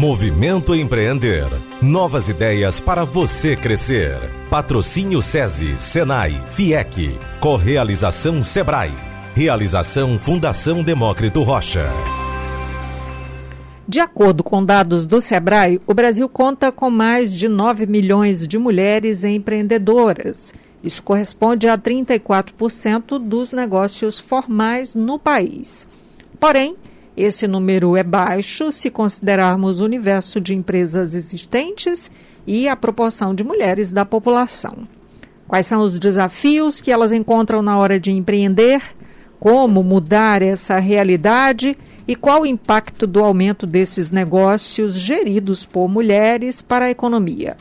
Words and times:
Movimento 0.00 0.74
Empreender. 0.74 1.44
Novas 1.82 2.30
ideias 2.30 2.80
para 2.80 3.04
você 3.04 3.54
crescer. 3.54 4.18
Patrocínio 4.48 5.20
SESI, 5.20 5.78
Senai, 5.78 6.42
FIEC. 6.52 7.18
Correalização 7.38 8.42
Sebrae. 8.42 8.94
Realização 9.34 10.18
Fundação 10.18 10.82
Demócrito 10.82 11.42
Rocha. 11.42 11.86
De 13.86 14.00
acordo 14.00 14.42
com 14.42 14.64
dados 14.64 15.04
do 15.04 15.20
Sebrae, 15.20 15.78
o 15.86 15.92
Brasil 15.92 16.30
conta 16.30 16.72
com 16.72 16.88
mais 16.88 17.36
de 17.36 17.46
9 17.46 17.84
milhões 17.84 18.48
de 18.48 18.56
mulheres 18.56 19.22
empreendedoras. 19.22 20.54
Isso 20.82 21.02
corresponde 21.02 21.68
a 21.68 21.76
34% 21.76 23.18
dos 23.18 23.52
negócios 23.52 24.18
formais 24.18 24.94
no 24.94 25.18
país. 25.18 25.86
Porém, 26.40 26.74
esse 27.22 27.46
número 27.46 27.96
é 27.96 28.02
baixo 28.02 28.72
se 28.72 28.90
considerarmos 28.90 29.80
o 29.80 29.84
universo 29.84 30.40
de 30.40 30.54
empresas 30.54 31.14
existentes 31.14 32.10
e 32.46 32.68
a 32.68 32.76
proporção 32.76 33.34
de 33.34 33.44
mulheres 33.44 33.92
da 33.92 34.04
população. 34.04 34.88
Quais 35.46 35.66
são 35.66 35.82
os 35.82 35.98
desafios 35.98 36.80
que 36.80 36.92
elas 36.92 37.12
encontram 37.12 37.60
na 37.62 37.76
hora 37.78 37.98
de 37.98 38.10
empreender? 38.10 38.82
Como 39.38 39.82
mudar 39.82 40.42
essa 40.42 40.78
realidade? 40.78 41.76
E 42.06 42.14
qual 42.14 42.42
o 42.42 42.46
impacto 42.46 43.06
do 43.06 43.24
aumento 43.24 43.66
desses 43.66 44.10
negócios 44.10 44.94
geridos 44.94 45.64
por 45.64 45.88
mulheres 45.88 46.62
para 46.62 46.86
a 46.86 46.90
economia? 46.90 47.56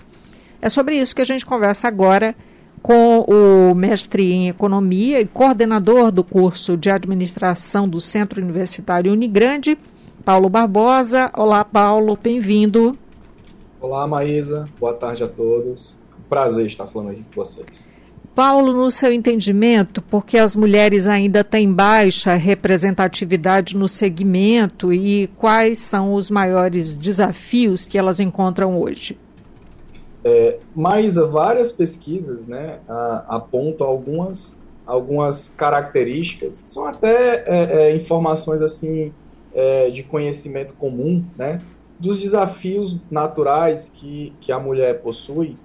É 0.61 0.69
sobre 0.69 0.99
isso 0.99 1.15
que 1.15 1.21
a 1.21 1.25
gente 1.25 1.45
conversa 1.45 1.87
agora 1.87 2.35
com 2.81 3.21
o 3.21 3.75
mestre 3.75 4.31
em 4.31 4.49
economia 4.49 5.19
e 5.19 5.25
coordenador 5.25 6.11
do 6.11 6.23
curso 6.23 6.77
de 6.77 6.89
administração 6.89 7.87
do 7.87 7.99
Centro 7.99 8.41
Universitário 8.41 9.11
Unigrande, 9.11 9.77
Paulo 10.23 10.49
Barbosa. 10.49 11.31
Olá, 11.35 11.63
Paulo, 11.63 12.17
bem-vindo. 12.21 12.97
Olá, 13.81 14.07
Maísa. 14.07 14.65
Boa 14.79 14.93
tarde 14.93 15.23
a 15.23 15.27
todos. 15.27 15.95
Prazer 16.27 16.67
estar 16.67 16.87
falando 16.87 17.11
aí 17.11 17.25
com 17.33 17.43
vocês. 17.43 17.87
Paulo, 18.35 18.71
no 18.71 18.89
seu 18.89 19.11
entendimento, 19.11 20.01
porque 20.01 20.37
as 20.37 20.55
mulheres 20.55 21.07
ainda 21.07 21.43
têm 21.43 21.71
baixa 21.71 22.35
representatividade 22.35 23.75
no 23.75 23.87
segmento 23.87 24.93
e 24.93 25.27
quais 25.35 25.77
são 25.79 26.13
os 26.13 26.31
maiores 26.31 26.95
desafios 26.95 27.85
que 27.85 27.97
elas 27.97 28.19
encontram 28.19 28.79
hoje? 28.79 29.17
É, 30.23 30.59
mas 30.75 31.15
várias 31.15 31.71
pesquisas 31.71 32.45
né, 32.45 32.79
apontam 33.27 33.87
algumas, 33.87 34.61
algumas 34.85 35.49
características 35.49 36.59
que 36.59 36.67
são 36.67 36.85
até 36.85 37.43
é, 37.47 37.83
é, 37.83 37.95
informações 37.95 38.61
assim 38.61 39.13
é, 39.53 39.89
de 39.89 40.03
conhecimento 40.03 40.73
comum, 40.73 41.23
né, 41.37 41.61
dos 41.97 42.19
desafios 42.19 42.99
naturais 43.09 43.89
que, 43.93 44.33
que 44.41 44.51
a 44.51 44.59
mulher 44.59 45.01
possui 45.01 45.57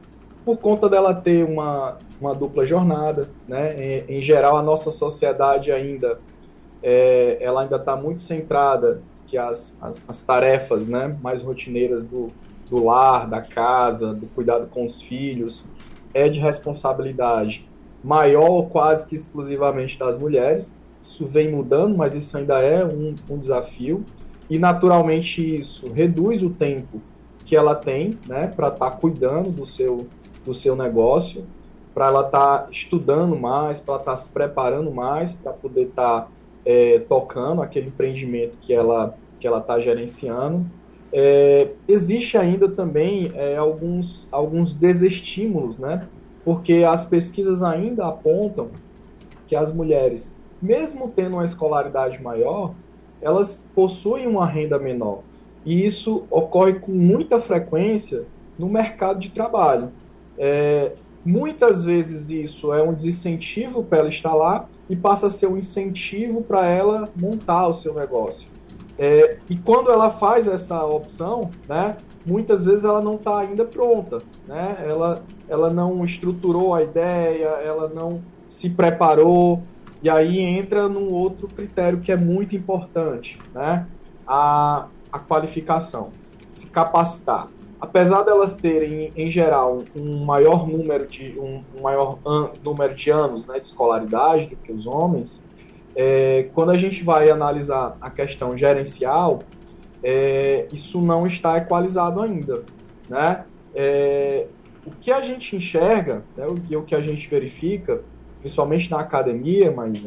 por 0.45 0.59
conta 0.59 0.89
dela 0.89 1.15
ter 1.15 1.45
uma, 1.45 1.99
uma 2.21 2.35
dupla 2.35 2.67
jornada, 2.67 3.31
né? 3.49 4.03
Em, 4.09 4.19
em 4.19 4.23
geral, 4.23 4.57
a 4.57 4.63
nossa 4.63 4.91
sociedade 4.91 5.73
ainda 5.73 6.19
é, 6.83 7.39
ela 7.41 7.63
ainda 7.63 7.77
está 7.77 7.97
muito 7.97 8.21
centrada 8.21 9.01
que 9.27 9.39
as, 9.39 9.79
as, 9.81 10.09
as, 10.09 10.23
tarefas, 10.23 10.87
né, 10.87 11.17
mais 11.23 11.41
rotineiras 11.41 12.05
do, 12.05 12.31
do 12.69 12.83
lar, 12.83 13.29
da 13.29 13.41
casa, 13.41 14.13
do 14.13 14.27
cuidado 14.27 14.67
com 14.69 14.87
os 14.87 15.01
filhos, 15.01 15.65
é 16.13 16.29
de 16.29 16.41
responsabilidade 16.41 17.69
maior 18.03 18.69
quase 18.69 19.07
que 19.09 19.15
exclusivamente 19.15 19.99
das 19.99 20.19
mulheres. 20.19 20.77
Isso 21.01 21.27
vem 21.27 21.51
mudando, 21.51 21.97
mas 21.97 22.15
isso 22.15 22.37
ainda 22.37 22.61
é 22.61 22.85
um, 22.85 23.15
um 23.29 23.39
desafio. 23.39 24.05
E 24.49 24.59
naturalmente 24.59 25.59
isso 25.59 25.91
reduz 25.91 26.43
o 26.43 26.51
tempo 26.51 27.01
que 27.45 27.57
ela 27.57 27.75
tem 27.75 28.11
né, 28.27 28.47
para 28.47 28.69
estar 28.69 28.91
tá 28.91 28.97
cuidando 28.97 29.51
do 29.51 29.67
seu, 29.67 30.07
do 30.45 30.55
seu 30.55 30.77
negócio, 30.77 31.45
para 31.95 32.07
ela 32.07 32.27
estar 32.27 32.59
tá 32.59 32.69
estudando 32.71 33.37
mais, 33.37 33.81
para 33.81 33.97
estar 33.97 34.11
tá 34.13 34.17
se 34.17 34.29
preparando 34.29 34.91
mais, 34.91 35.33
para 35.33 35.53
poder 35.53 35.89
estar 35.89 36.23
tá, 36.23 36.29
é, 36.65 36.99
tocando 37.01 37.63
aquele 37.63 37.89
empreendimento 37.89 38.57
que 38.61 38.73
ela 38.73 39.15
que 39.39 39.47
ela 39.47 39.59
está 39.59 39.79
gerenciando. 39.79 40.65
É, 41.17 41.69
existe 41.87 42.37
ainda 42.37 42.69
também 42.69 43.31
é, 43.37 43.57
alguns, 43.57 44.27
alguns 44.33 44.75
desestímulos, 44.75 45.79
né? 45.79 46.09
Porque 46.45 46.83
as 46.85 47.07
pesquisas 47.07 47.63
ainda 47.63 48.09
apontam 48.09 48.71
que 49.47 49.55
as 49.55 49.73
mulheres, 49.73 50.35
mesmo 50.61 51.13
tendo 51.15 51.37
uma 51.37 51.45
escolaridade 51.45 52.21
maior, 52.21 52.75
elas 53.23 53.65
possuem 53.77 54.27
uma 54.27 54.45
renda 54.45 54.77
menor. 54.77 55.23
E 55.65 55.87
isso 55.87 56.25
ocorre 56.29 56.81
com 56.81 56.91
muita 56.91 57.41
frequência 57.41 58.27
no 58.59 58.69
mercado 58.69 59.21
de 59.21 59.31
trabalho. 59.31 59.93
É, 60.37 60.97
muitas 61.25 61.85
vezes 61.85 62.29
isso 62.29 62.73
é 62.73 62.83
um 62.83 62.93
desincentivo 62.93 63.85
para 63.85 63.99
ela 63.99 64.09
estar 64.09 64.35
lá 64.35 64.69
e 64.91 64.97
passa 64.97 65.29
a 65.29 65.31
ser 65.31 65.47
um 65.47 65.57
incentivo 65.57 66.43
para 66.43 66.67
ela 66.67 67.09
montar 67.15 67.69
o 67.69 67.73
seu 67.73 67.95
negócio. 67.95 68.54
É, 68.99 69.39
e 69.51 69.57
quando 69.57 69.91
ela 69.91 70.11
faz 70.11 70.47
essa 70.47 70.85
opção, 70.85 71.51
né, 71.69 71.97
muitas 72.25 72.65
vezes 72.65 72.85
ela 72.85 73.01
não 73.01 73.15
está 73.15 73.39
ainda 73.39 73.65
pronta, 73.65 74.19
né? 74.47 74.85
Ela, 74.89 75.23
ela 75.49 75.71
não 75.71 76.05
estruturou 76.05 76.75
a 76.75 76.83
ideia, 76.83 77.47
ela 77.47 77.89
não 77.89 78.23
se 78.47 78.71
preparou, 78.71 79.63
e 80.03 80.09
aí 80.09 80.39
entra 80.39 80.89
num 80.89 81.13
outro 81.13 81.49
critério 81.49 82.01
que 82.01 82.13
é 82.13 82.17
muito 82.17 82.55
importante, 82.55 83.39
né? 83.53 83.87
A, 84.27 84.87
a 85.11 85.19
qualificação, 85.19 86.11
se 86.49 86.69
capacitar 86.69 87.49
apesar 87.85 88.23
delas 88.23 88.55
terem, 88.55 89.13
em 89.15 89.31
geral, 89.31 89.83
um 89.95 90.25
maior 90.25 90.67
número 90.67 91.07
de, 91.07 91.39
um, 91.39 91.63
maior 91.83 92.19
an, 92.27 92.51
número 92.65 92.95
de 92.95 93.11
anos 93.11 93.47
né, 93.47 93.61
de 93.61 93.67
escolaridade 93.67 94.47
do 94.47 94.57
que 94.57 94.73
os 94.73 94.87
homens, 94.87 95.43
é, 95.97 96.49
quando 96.55 96.71
a 96.71 96.77
gente 96.77 97.05
vai 97.05 97.31
analisar 97.31 97.97
a 98.01 98.11
questão 98.11 98.57
gerencial, 98.57 99.43
é, 100.03 100.67
isso 100.73 101.01
não 101.01 101.27
está 101.27 101.57
equalizado 101.57 102.23
ainda. 102.23 102.65
Né? 103.09 103.45
É, 103.75 104.47
o 104.85 104.91
que 104.91 105.11
a 105.11 105.23
gente 105.23 105.57
enxerga, 105.57 106.23
né, 106.37 106.47
o, 106.47 106.79
o 106.79 106.83
que 106.83 106.95
a 106.95 107.01
gente 107.01 107.29
verifica, 107.29 108.03
principalmente 108.41 108.91
na 108.91 109.01
academia, 109.01 109.71
mas 109.71 110.07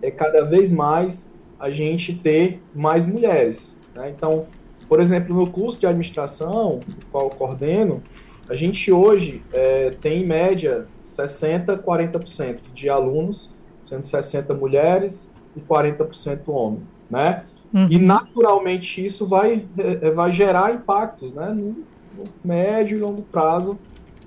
é 0.00 0.10
cada 0.10 0.44
vez 0.44 0.72
mais 0.72 1.30
a 1.58 1.70
gente 1.70 2.14
ter 2.14 2.60
mais 2.74 3.06
mulheres. 3.06 3.76
Né? 3.94 4.10
Então, 4.16 4.46
por 4.88 5.00
exemplo, 5.00 5.34
no 5.34 5.48
curso 5.48 5.78
de 5.78 5.86
administração, 5.86 6.80
o 6.80 7.06
qual 7.10 7.24
eu 7.24 7.30
coordeno, 7.30 8.02
a 8.48 8.54
gente 8.54 8.90
hoje 8.90 9.42
é, 9.52 9.90
tem 9.90 10.22
em 10.22 10.26
média 10.26 10.86
60%, 11.04 11.82
40% 11.82 12.58
de 12.74 12.88
alunos, 12.88 13.54
sendo 13.82 14.00
60% 14.00 14.58
mulheres 14.58 15.30
e 15.56 15.60
40% 15.60 16.40
homens, 16.46 16.82
né? 17.10 17.44
Uhum. 17.74 17.88
E 17.90 17.98
naturalmente 17.98 19.04
isso 19.04 19.26
vai, 19.26 19.66
é, 19.76 20.10
vai 20.10 20.30
gerar 20.30 20.74
impactos 20.74 21.32
né, 21.32 21.48
no, 21.48 21.76
no 22.16 22.24
médio 22.44 22.98
e 22.98 23.00
longo 23.00 23.22
prazo, 23.22 23.78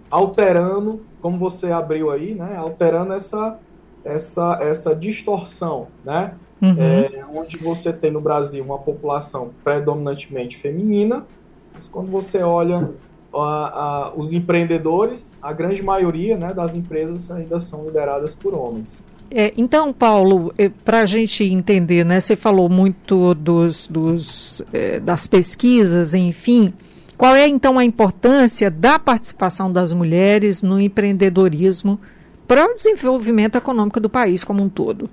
alterando, 0.10 1.02
como 1.22 1.38
você 1.38 1.72
abriu 1.72 2.12
aí, 2.12 2.34
né, 2.34 2.56
alterando 2.58 3.14
essa, 3.14 3.60
essa, 4.04 4.60
essa 4.62 4.96
distorção, 4.96 5.88
né? 6.04 6.34
uhum. 6.62 6.76
é, 6.78 7.26
onde 7.34 7.58
você 7.58 7.92
tem 7.92 8.12
no 8.12 8.22
Brasil 8.22 8.64
uma 8.64 8.80
população 8.80 9.52
predominantemente 9.64 10.58
feminina, 10.58 11.26
mas 11.74 11.88
quando 11.88 12.10
você 12.10 12.42
olha 12.42 12.90
a, 13.34 13.38
a, 13.38 14.14
os 14.16 14.32
empreendedores, 14.34 15.38
a 15.42 15.52
grande 15.52 15.84
maioria 15.84 16.38
né, 16.38 16.54
das 16.54 16.76
empresas 16.76 17.30
ainda 17.30 17.60
são 17.60 17.86
lideradas 17.86 18.34
por 18.34 18.56
homens. 18.56 19.04
É, 19.32 19.54
então, 19.58 19.92
Paulo, 19.92 20.54
é, 20.58 20.70
para 20.70 21.02
a 21.02 21.06
gente 21.06 21.44
entender, 21.44 22.06
né, 22.06 22.20
você 22.20 22.36
falou 22.36 22.70
muito 22.70 23.34
dos, 23.36 23.88
dos, 23.88 24.62
é, 24.72 25.00
das 25.00 25.28
pesquisas, 25.28 26.14
enfim. 26.14 26.74
Qual 27.18 27.36
é 27.36 27.48
então 27.48 27.80
a 27.80 27.86
importância 27.86 28.70
da 28.70 29.00
participação 29.00 29.72
das 29.72 29.94
mulheres 29.94 30.62
no 30.62 30.80
empreendedorismo 30.80 32.00
para 32.48 32.66
o 32.66 32.74
desenvolvimento 32.74 33.58
econômico 33.58 34.00
do 34.00 34.10
país 34.10 34.44
como 34.44 34.62
um 34.62 34.70
todo? 34.70 35.10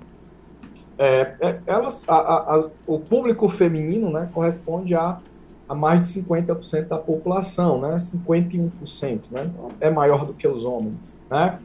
É, 0.97 1.33
é, 1.39 1.59
elas, 1.65 2.03
a, 2.07 2.15
a, 2.15 2.55
a, 2.55 2.69
o 2.85 2.99
público 2.99 3.47
feminino 3.49 4.11
né, 4.11 4.29
corresponde 4.31 4.93
a, 4.93 5.17
mais 5.69 6.01
de 6.01 6.21
50% 6.21 6.87
da 6.87 6.97
população, 6.97 7.81
né, 7.81 7.95
51%, 7.95 9.21
né, 9.31 9.49
é 9.79 9.89
maior 9.89 10.25
do 10.25 10.33
que 10.33 10.47
os 10.47 10.65
homens. 10.65 11.17
Né? 11.29 11.57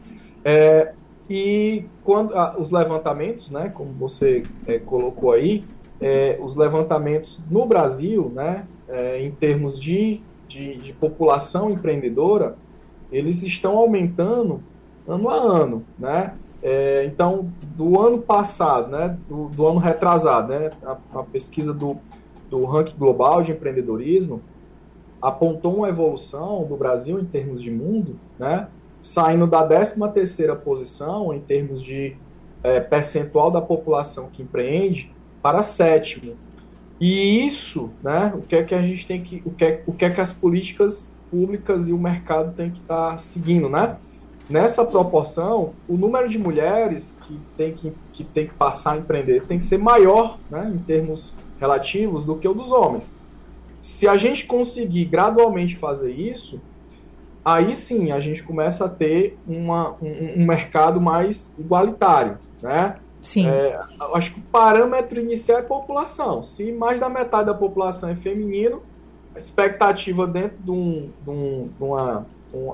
É, 0.45 0.93
e 1.29 1.85
quando 2.05 2.33
os 2.59 2.71
levantamentos, 2.71 3.51
né, 3.51 3.69
como 3.69 3.93
você 3.93 4.45
é, 4.67 4.79
colocou 4.79 5.33
aí, 5.33 5.65
é, 6.01 6.39
os 6.41 6.57
levantamentos 6.57 7.41
no 7.51 7.67
Brasil, 7.67 8.31
né, 8.35 8.67
é, 8.89 9.21
em 9.23 9.31
termos 9.31 9.79
de, 9.79 10.21
de, 10.47 10.77
de 10.77 10.93
população 10.93 11.71
empreendedora, 11.71 12.57
eles 13.13 13.43
estão 13.43 13.77
aumentando 13.77 14.63
ano 15.07 15.29
a 15.29 15.35
ano, 15.35 15.85
né? 15.99 16.35
É, 16.61 17.05
então, 17.05 17.51
do 17.77 18.01
ano 18.01 18.21
passado, 18.21 18.91
né, 18.91 19.17
do, 19.29 19.49
do 19.49 19.67
ano 19.67 19.79
retrasado, 19.79 20.49
né, 20.49 20.71
a, 20.83 20.99
a, 21.21 21.23
pesquisa 21.23 21.73
do, 21.73 21.97
do 22.51 22.65
ranking 22.65 22.97
global 22.99 23.43
de 23.43 23.53
empreendedorismo, 23.53 24.43
apontou 25.23 25.77
uma 25.77 25.89
evolução 25.89 26.65
do 26.65 26.77
Brasil 26.77 27.21
em 27.21 27.25
termos 27.25 27.63
de 27.63 27.71
mundo, 27.71 28.19
né, 28.39 28.69
saindo 29.01 29.47
da 29.47 29.67
13ª 29.67 30.57
posição 30.57 31.33
em 31.33 31.41
termos 31.41 31.83
de 31.83 32.17
é, 32.63 32.81
percentual 32.81 33.51
da 33.51 33.61
população 33.61 34.29
que 34.33 34.43
empreende 34.43 35.13
para 35.43 35.63
sétimo. 35.63 36.37
E 37.01 37.47
isso, 37.47 37.91
né, 38.03 38.33
o 38.35 38.43
que 38.43 38.57
é 38.57 38.65
que 38.65 38.75
a 38.75 38.83
gente 38.83 39.07
tem 39.07 39.23
que, 39.23 39.41
o 39.45 39.51
que 39.51 39.65
é, 39.65 39.83
o 39.87 39.93
que, 39.93 40.05
é 40.05 40.11
que 40.11 40.21
as 40.21 40.33
políticas 40.33 41.15
públicas 41.31 41.87
e 41.87 41.93
o 41.93 41.99
mercado 41.99 42.55
tem 42.55 42.71
que 42.71 42.81
estar 42.81 43.13
tá 43.13 43.19
seguindo, 43.19 43.69
né? 43.69 43.97
Nessa 44.51 44.85
proporção, 44.85 45.75
o 45.87 45.97
número 45.97 46.29
de 46.29 46.39
mulheres 46.39 47.15
que 47.23 47.39
tem 47.57 47.75
que, 47.75 47.93
que 48.13 48.25
tem 48.25 48.47
que 48.47 48.55
passar 48.55 48.93
a 48.93 48.97
empreender 48.97 49.43
tem 49.43 49.59
que 49.59 49.65
ser 49.65 49.79
maior, 49.79 50.39
né, 50.51 50.73
em 50.75 50.79
termos 50.79 51.35
relativos, 51.61 52.25
do 52.25 52.37
que 52.37 52.49
o 52.49 52.55
dos 52.55 52.73
homens. 52.73 53.15
Se 53.79 54.09
a 54.09 54.17
gente 54.17 54.47
conseguir 54.47 55.05
gradualmente 55.05 55.77
fazer 55.77 56.13
isso, 56.13 56.61
aí 57.55 57.75
sim 57.75 58.13
a 58.13 58.21
gente 58.21 58.43
começa 58.43 58.85
a 58.85 58.89
ter 58.89 59.39
uma, 59.47 59.93
um, 60.03 60.43
um 60.43 60.47
mercado 60.47 61.01
mais 61.01 61.55
igualitário, 61.59 62.39
né? 62.63 62.97
Sim. 63.21 63.49
É, 63.49 63.79
acho 64.15 64.33
que 64.33 64.41
o 64.41 64.43
parâmetro 64.45 65.21
inicial 65.21 65.59
é 65.59 65.63
população. 65.63 66.43
Se 66.43 66.71
mais 66.73 67.01
da 67.01 67.09
metade 67.09 67.47
da 67.47 67.55
população 67.55 68.09
é 68.09 68.17
feminino, 68.17 68.83
a 69.35 69.39
expectativa 69.39 70.27
dentro 70.27 70.59
de, 70.59 70.71
um, 70.71 71.11
de, 71.25 71.31
um, 71.31 71.71
de, 71.77 71.85
uma, 71.85 72.27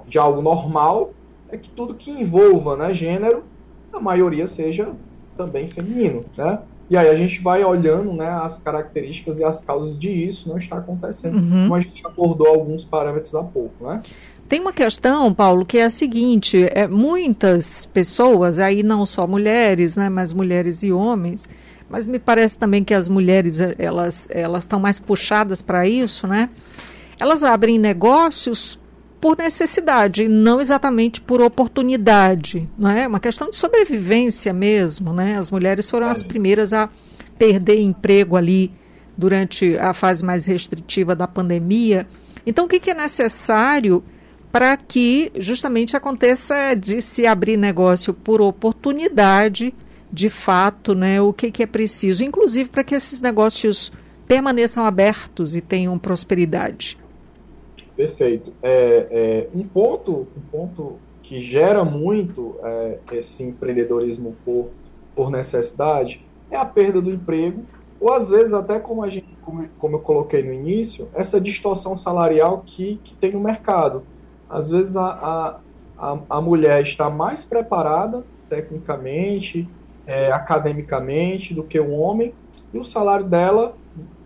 de 0.07 0.19
algo 0.19 0.43
normal 0.43 1.13
é 1.49 1.57
que 1.57 1.69
tudo 1.71 1.95
que 1.95 2.11
envolva 2.11 2.77
né, 2.77 2.93
gênero, 2.93 3.45
a 3.93 4.01
maioria 4.01 4.47
seja 4.47 4.93
também 5.37 5.67
feminino, 5.67 6.21
né? 6.37 6.61
E 6.89 6.97
aí 6.97 7.09
a 7.09 7.15
gente 7.15 7.41
vai 7.41 7.65
olhando 7.65 8.13
né, 8.13 8.29
as 8.29 8.59
características 8.59 9.39
e 9.39 9.45
as 9.45 9.61
causas 9.61 9.99
de 9.99 10.11
isso 10.11 10.49
não 10.49 10.59
está 10.59 10.77
acontecendo, 10.77 11.39
uhum. 11.39 11.63
como 11.63 11.75
a 11.75 11.81
gente 11.81 12.07
abordou 12.07 12.47
alguns 12.47 12.85
parâmetros 12.85 13.35
há 13.35 13.43
pouco, 13.43 13.87
né? 13.87 14.03
Tem 14.49 14.61
uma 14.61 14.73
questão, 14.73 15.33
Paulo, 15.33 15.65
que 15.65 15.79
é 15.79 15.85
a 15.85 15.91
seguinte: 15.91 16.67
é, 16.71 16.87
muitas 16.87 17.87
pessoas, 17.87 18.59
aí 18.59 18.83
não 18.83 19.07
só 19.07 19.27
mulheres, 19.27 19.97
né, 19.97 20.09
mas 20.09 20.33
mulheres 20.33 20.83
e 20.83 20.93
homens, 20.93 21.49
mas 21.89 22.07
me 22.07 22.19
parece 22.19 22.59
também 22.59 22.85
que 22.85 22.95
as 22.95 23.09
mulheres 23.09 23.61
elas 23.79 24.29
elas 24.31 24.65
estão 24.65 24.79
mais 24.79 24.99
puxadas 24.99 25.63
para 25.63 25.87
isso, 25.87 26.27
né? 26.27 26.51
Elas 27.19 27.43
abrem 27.43 27.79
negócios 27.79 28.79
por 29.21 29.39
necessidade, 29.39 30.29
não 30.29 30.61
exatamente 30.61 31.19
por 31.21 31.41
oportunidade, 31.41 32.69
não 32.77 32.91
é? 32.91 33.07
Uma 33.07 33.21
questão 33.21 33.49
de 33.49 33.57
sobrevivência 33.57 34.53
mesmo, 34.53 35.13
né? 35.15 35.39
As 35.39 35.51
mulheres 35.51 35.89
foram 35.89 36.09
as 36.09 36.23
primeiras 36.23 36.75
a 36.75 36.91
perder 37.39 37.81
emprego 37.81 38.37
ali 38.37 38.71
durante 39.17 39.79
a 39.79 39.95
fase 39.95 40.25
mais 40.25 40.45
restritiva 40.45 41.15
da 41.17 41.27
pandemia. 41.27 42.07
Então, 42.47 42.67
o 42.67 42.69
que, 42.69 42.79
que 42.79 42.91
é 42.91 42.95
necessário 42.95 44.05
para 44.55 44.77
que 44.77 45.33
justamente 45.35 45.97
aconteça 45.97 46.77
de 46.77 47.03
se 47.03 47.27
abrir 47.27 47.57
negócio 47.57 48.15
por 48.15 48.41
oportunidade, 48.41 49.75
de 50.13 50.31
fato, 50.31 50.95
né, 50.95 51.21
o 51.21 51.33
que, 51.33 51.51
que 51.51 51.65
é 51.65 51.67
preciso, 51.67 52.23
inclusive 52.23 52.71
para 52.71 52.85
que 52.85 52.95
esses 52.95 53.21
negócios 53.21 53.91
permaneçam 54.29 54.87
abertos 54.87 55.57
e 55.57 55.61
tenham 55.61 55.99
prosperidade. 55.99 56.97
Perfeito. 57.97 58.53
É, 58.63 59.09
é, 59.11 59.49
um 59.53 59.65
ponto, 59.65 60.29
um 60.37 60.41
ponto 60.53 60.99
que 61.21 61.41
gera 61.41 61.85
muito 61.85 62.55
é, 62.63 62.99
esse 63.11 63.43
empreendedorismo 63.43 64.37
por, 64.45 64.69
por 65.17 65.33
necessidade 65.33 66.25
é 66.49 66.57
a 66.57 66.65
perda 66.65 67.03
do 67.03 67.11
emprego, 67.11 67.65
ou 67.99 68.13
às 68.13 68.31
vezes 68.31 68.55
até 68.55 68.79
como 68.79 69.03
a 69.03 69.09
gente, 69.09 69.27
como, 69.43 69.69
como 69.81 69.97
eu 69.97 70.01
coloquei 70.01 70.45
no 70.45 70.53
início, 70.53 71.09
essa 71.13 71.41
distorção 71.41 71.97
salarial 71.97 72.63
que, 72.65 73.01
que 73.03 73.17
tem 73.17 73.33
no 73.33 73.41
mercado 73.41 74.05
às 74.55 74.71
vezes 74.71 74.97
a, 74.97 75.59
a, 75.99 76.19
a, 76.31 76.41
mulher 76.41 76.81
está 76.81 77.11
mais 77.11 77.45
preparada 77.45 78.23
tecnicamente, 78.49 79.69
é, 80.07 80.31
academicamente 80.31 81.53
do 81.53 81.65
que 81.65 81.81
o 81.81 81.91
homem, 81.91 82.33
e 82.73 82.79
o 82.79 82.85
salário 82.85 83.27
dela, 83.27 83.75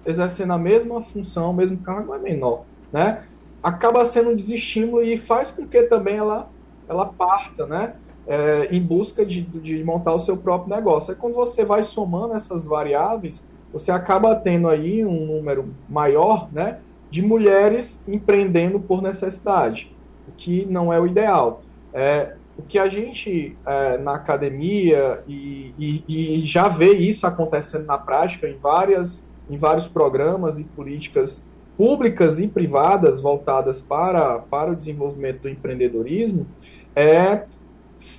exercendo 0.04 0.52
a 0.52 0.58
mesma 0.58 1.02
função, 1.02 1.50
o 1.50 1.54
mesmo 1.54 1.78
cargo, 1.78 2.14
é 2.14 2.18
menor. 2.18 2.64
Né? 2.92 3.22
Acaba 3.62 4.04
sendo 4.04 4.28
um 4.28 4.36
desestímulo 4.36 5.02
e 5.02 5.16
faz 5.16 5.50
com 5.50 5.66
que 5.66 5.84
também 5.84 6.16
ela, 6.16 6.50
ela 6.86 7.06
parta 7.06 7.66
né? 7.66 7.94
É, 8.26 8.68
em 8.70 8.82
busca 8.82 9.24
de, 9.24 9.40
de 9.40 9.82
montar 9.82 10.12
o 10.12 10.18
seu 10.18 10.36
próprio 10.36 10.76
negócio. 10.76 11.14
Aí 11.14 11.18
quando 11.18 11.32
você 11.32 11.64
vai 11.64 11.82
somando 11.82 12.34
essas 12.34 12.66
variáveis, 12.66 13.42
você 13.72 13.90
acaba 13.90 14.34
tendo 14.34 14.68
aí 14.68 15.02
um 15.02 15.24
número 15.24 15.72
maior 15.88 16.50
né, 16.52 16.80
de 17.10 17.22
mulheres 17.22 18.02
empreendendo 18.06 18.78
por 18.78 19.00
necessidade 19.00 19.90
o 20.28 20.32
que 20.36 20.66
não 20.66 20.92
é 20.92 21.00
o 21.00 21.06
ideal. 21.06 21.62
É, 21.92 22.34
o 22.56 22.62
que 22.62 22.78
a 22.78 22.88
gente 22.88 23.56
é, 23.64 23.98
na 23.98 24.14
academia 24.14 25.22
e, 25.26 25.72
e, 25.78 26.04
e, 26.08 26.46
já 26.46 26.68
vê 26.68 26.92
isso 26.92 27.26
acontecendo 27.26 27.86
na 27.86 27.96
prática 27.96 28.48
em 28.48 28.58
várias 28.58 29.26
em 29.48 29.56
vários 29.56 29.86
programas 29.86 30.58
e 30.58 30.64
políticas 30.64 31.46
públicas 31.76 32.40
e 32.40 32.48
privadas 32.48 33.20
voltadas 33.20 33.80
para, 33.80 34.40
para 34.40 34.72
o 34.72 34.76
desenvolvimento 34.76 35.42
do 35.42 35.48
empreendedorismo 35.48 36.46
é, 36.94 37.44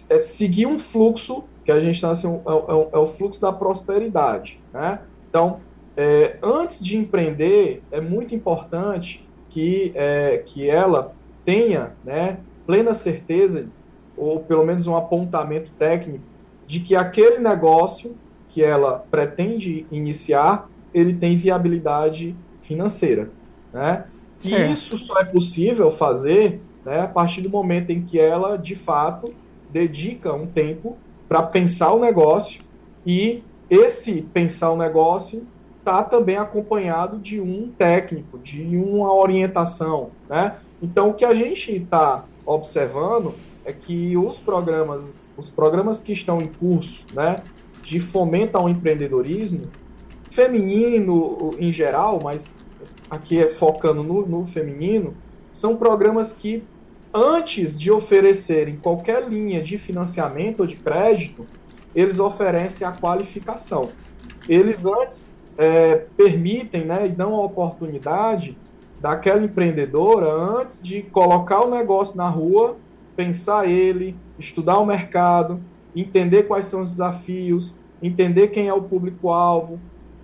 é 0.09 0.21
seguir 0.21 0.65
um 0.65 0.79
fluxo 0.79 1.43
que 1.65 1.71
a 1.71 1.79
gente 1.79 1.95
está 1.95 2.09
assim, 2.09 2.27
é, 2.27 2.31
é, 2.31 2.89
é, 2.93 2.97
o 2.97 3.05
fluxo 3.05 3.39
da 3.39 3.51
prosperidade, 3.51 4.59
né? 4.73 5.01
Então, 5.29 5.59
é, 5.95 6.37
antes 6.41 6.83
de 6.83 6.97
empreender 6.97 7.83
é 7.91 7.99
muito 7.99 8.33
importante 8.33 9.27
que 9.49 9.93
que 10.45 10.69
ela 10.69 11.13
tenha 11.45 11.91
né, 12.03 12.37
plena 12.65 12.93
certeza, 12.93 13.67
ou 14.15 14.39
pelo 14.39 14.65
menos 14.65 14.85
um 14.87 14.95
apontamento 14.95 15.71
técnico, 15.71 16.23
de 16.67 16.79
que 16.79 16.95
aquele 16.95 17.39
negócio 17.39 18.15
que 18.49 18.63
ela 18.63 19.05
pretende 19.09 19.85
iniciar, 19.91 20.69
ele 20.93 21.13
tem 21.13 21.35
viabilidade 21.35 22.35
financeira. 22.61 23.29
Né? 23.73 24.05
E 24.43 24.71
isso 24.71 24.97
só 24.97 25.19
é 25.19 25.25
possível 25.25 25.91
fazer 25.91 26.61
né, 26.85 27.01
a 27.01 27.07
partir 27.07 27.41
do 27.41 27.49
momento 27.49 27.91
em 27.91 28.01
que 28.01 28.19
ela, 28.19 28.57
de 28.57 28.75
fato, 28.75 29.33
dedica 29.69 30.33
um 30.33 30.47
tempo 30.47 30.97
para 31.27 31.43
pensar 31.43 31.91
o 31.93 31.99
negócio 31.99 32.61
e 33.05 33.43
esse 33.69 34.21
pensar 34.33 34.71
o 34.71 34.77
negócio 34.77 35.45
está 35.89 36.03
também 36.03 36.37
acompanhado 36.37 37.17
de 37.17 37.41
um 37.41 37.71
técnico, 37.75 38.37
de 38.37 38.77
uma 38.77 39.11
orientação, 39.11 40.11
né? 40.29 40.57
Então, 40.81 41.09
o 41.09 41.13
que 41.15 41.25
a 41.25 41.33
gente 41.33 41.75
está 41.75 42.25
observando 42.45 43.33
é 43.65 43.73
que 43.73 44.15
os 44.15 44.39
programas, 44.39 45.31
os 45.35 45.49
programas 45.49 45.99
que 45.99 46.13
estão 46.13 46.39
em 46.39 46.47
curso, 46.47 47.05
né, 47.13 47.41
de 47.83 47.99
fomento 47.99 48.55
ao 48.55 48.69
empreendedorismo, 48.69 49.67
feminino 50.29 51.51
em 51.59 51.71
geral, 51.71 52.19
mas 52.23 52.55
aqui 53.09 53.39
é 53.39 53.51
focando 53.51 54.03
no, 54.03 54.25
no 54.25 54.45
feminino, 54.45 55.15
são 55.51 55.75
programas 55.75 56.31
que, 56.31 56.63
antes 57.13 57.77
de 57.77 57.91
oferecerem 57.91 58.77
qualquer 58.77 59.27
linha 59.27 59.61
de 59.61 59.77
financiamento 59.77 60.61
ou 60.61 60.67
de 60.67 60.77
crédito, 60.77 61.45
eles 61.95 62.19
oferecem 62.19 62.85
a 62.85 62.91
qualificação. 62.91 63.89
Eles 64.47 64.85
antes 64.85 65.38
é, 65.59 66.05
permitem 66.15 66.85
né, 66.85 67.05
e 67.05 67.09
dão 67.09 67.35
a 67.35 67.43
oportunidade 67.43 68.57
daquela 69.01 69.43
empreendedora 69.43 70.31
antes 70.31 70.81
de 70.81 71.01
colocar 71.03 71.61
o 71.61 71.69
negócio 71.69 72.15
na 72.15 72.29
rua, 72.29 72.77
pensar 73.13 73.69
ele, 73.69 74.15
estudar 74.39 74.79
o 74.79 74.85
mercado, 74.85 75.59
entender 75.93 76.43
quais 76.43 76.65
são 76.65 76.79
os 76.79 76.91
desafios, 76.91 77.75
entender 78.01 78.47
quem 78.47 78.69
é 78.69 78.73
o 78.73 78.81
público-alvo, 78.81 79.79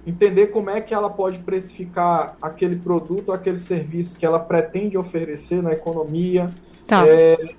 entender 0.08 0.48
como 0.48 0.70
é 0.70 0.80
que 0.80 0.94
ela 0.94 1.10
pode 1.10 1.40
precificar 1.40 2.38
aquele 2.42 2.78
produto, 2.78 3.34
aquele 3.34 3.58
serviço 3.58 4.16
que 4.16 4.26
ela 4.26 4.40
pretende 4.40 4.98
oferecer 4.98 5.62
na 5.62 5.74
economia. 5.74 6.50
Tá. 6.88 7.06
É, 7.06 7.56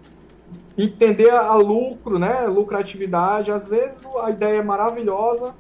entender 0.79 1.31
a 1.31 1.55
lucro, 1.57 2.19
né, 2.19 2.47
lucratividade. 2.47 3.51
Às 3.51 3.69
vezes 3.69 4.03
a 4.23 4.31
ideia 4.31 4.61
é 4.61 4.63
maravilhosa, 4.63 5.55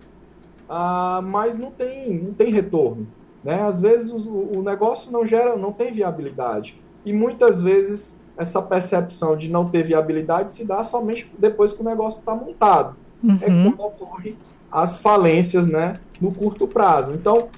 ah, 0.68 1.20
mas 1.24 1.56
não 1.56 1.70
tem, 1.70 2.18
não 2.18 2.32
tem 2.32 2.52
retorno. 2.52 3.06
Né? 3.42 3.62
Às 3.62 3.78
vezes 3.78 4.10
o, 4.10 4.50
o 4.56 4.62
negócio 4.62 5.10
não 5.10 5.24
gera, 5.24 5.56
não 5.56 5.72
tem 5.72 5.92
viabilidade. 5.92 6.80
E 7.04 7.12
muitas 7.12 7.62
vezes 7.62 8.16
essa 8.36 8.60
percepção 8.60 9.36
de 9.36 9.48
não 9.48 9.68
ter 9.68 9.82
viabilidade 9.82 10.52
se 10.52 10.64
dá 10.64 10.84
somente 10.84 11.30
depois 11.38 11.72
que 11.72 11.80
o 11.80 11.84
negócio 11.84 12.20
está 12.20 12.34
montado. 12.34 12.96
Uhum. 13.22 13.38
É 13.40 13.46
quando 13.46 13.80
ocorre 13.80 14.36
as 14.70 14.98
falências 14.98 15.66
né, 15.66 16.00
no 16.20 16.32
curto 16.32 16.66
prazo. 16.66 17.14
Então, 17.14 17.48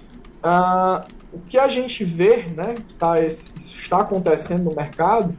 uh, 0.45 1.05
o 1.33 1.41
que 1.49 1.59
a 1.59 1.67
gente 1.67 2.05
vê, 2.05 2.45
né, 2.55 2.75
que 2.75 2.95
tá, 2.95 3.21
isso 3.21 3.53
está 3.57 4.01
acontecendo 4.01 4.65
no 4.65 4.75
mercado, 4.75 5.35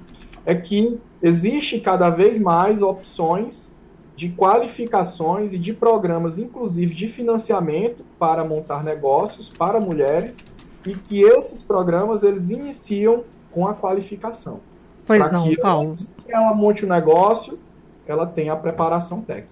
é 0.45 0.55
que 0.55 0.99
existe 1.21 1.79
cada 1.79 2.09
vez 2.09 2.39
mais 2.39 2.81
opções 2.81 3.71
de 4.19 4.27
qualificações 4.27 5.53
e 5.53 5.57
de 5.57 5.71
programas, 5.71 6.37
inclusive 6.37 6.93
de 6.93 7.07
financiamento 7.07 8.03
para 8.19 8.43
montar 8.43 8.83
negócios 8.83 9.47
para 9.47 9.79
mulheres, 9.79 10.45
e 10.85 10.93
que 10.93 11.21
esses 11.21 11.63
programas 11.63 12.21
eles 12.21 12.49
iniciam 12.49 13.23
com 13.49 13.65
a 13.65 13.73
qualificação. 13.73 14.59
Pois 15.07 15.31
não, 15.31 15.47
que 15.47 15.55
Paulo. 15.55 15.93
Que 16.25 16.33
ela 16.33 16.53
monte 16.53 16.83
o 16.83 16.85
um 16.85 16.89
negócio, 16.89 17.57
ela 18.05 18.27
tenha 18.27 18.51
a 18.51 18.57
preparação 18.57 19.21
técnica. 19.21 19.47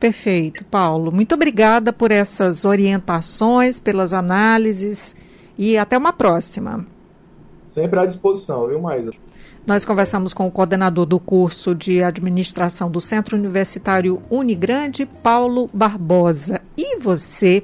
Perfeito, 0.00 0.64
Paulo. 0.64 1.12
Muito 1.12 1.34
obrigada 1.34 1.92
por 1.92 2.10
essas 2.10 2.64
orientações, 2.64 3.78
pelas 3.78 4.14
análises 4.14 5.14
e 5.58 5.76
até 5.76 5.98
uma 5.98 6.12
próxima. 6.14 6.86
Sempre 7.66 8.00
à 8.00 8.06
disposição, 8.06 8.66
viu, 8.66 8.80
Maísa? 8.80 9.12
Nós 9.66 9.84
conversamos 9.84 10.34
com 10.34 10.46
o 10.46 10.50
coordenador 10.50 11.06
do 11.06 11.18
curso 11.18 11.74
de 11.74 12.02
administração 12.02 12.90
do 12.90 13.00
Centro 13.00 13.36
Universitário 13.36 14.22
Unigrande, 14.28 15.06
Paulo 15.06 15.70
Barbosa. 15.72 16.60
E 16.76 16.98
você 16.98 17.62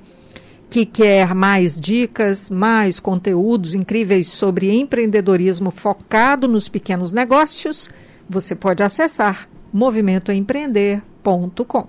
que 0.71 0.87
quer 0.87 1.35
mais 1.35 1.79
dicas, 1.79 2.49
mais 2.49 2.99
conteúdos 3.01 3.75
incríveis 3.75 4.29
sobre 4.29 4.73
empreendedorismo 4.73 5.71
focado 5.71 6.49
nos 6.49 6.67
pequenos 6.69 7.13
negócios, 7.13 7.91
você 8.29 8.55
pode 8.55 8.83
acessar 8.83 9.47
movimentoempreender.com. 9.73 11.87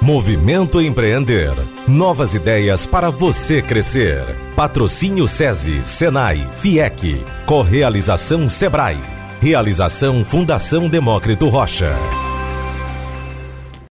Movimento 0.00 0.80
Empreender. 0.80 1.50
Novas 1.88 2.32
ideias 2.34 2.86
para 2.86 3.10
você 3.10 3.60
crescer. 3.60 4.24
Patrocínio 4.54 5.26
SESI, 5.26 5.84
Senai, 5.84 6.48
FIEC. 6.52 7.24
Correalização 7.44 8.48
Sebrae. 8.48 9.17
Realização 9.40 10.24
Fundação 10.24 10.88
Demócrito 10.88 11.48
Rocha. 11.48 11.94